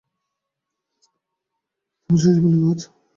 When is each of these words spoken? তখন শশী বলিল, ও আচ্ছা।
তখন 1.99 2.15
শশী 2.17 2.39
বলিল, 2.43 2.63
ও 2.63 2.71
আচ্ছা। 2.73 2.89